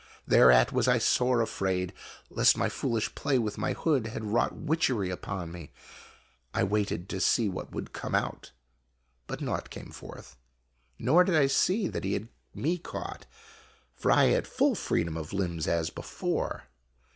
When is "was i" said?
0.71-0.97